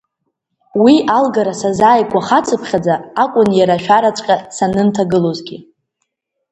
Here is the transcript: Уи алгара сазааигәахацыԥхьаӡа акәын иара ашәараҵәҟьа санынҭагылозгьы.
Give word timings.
Уи 0.83 0.95
алгара 1.17 1.53
сазааигәахацыԥхьаӡа 1.59 2.95
акәын 3.23 3.49
иара 3.59 3.75
ашәараҵәҟьа 3.77 4.35
санынҭагылозгьы. 4.55 5.57